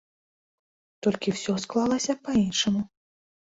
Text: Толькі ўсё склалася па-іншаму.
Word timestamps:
Толькі 1.07 1.35
ўсё 1.35 1.51
склалася 1.67 2.19
па-іншаму. 2.25 2.81